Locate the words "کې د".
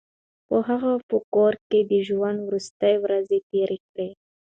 1.69-1.93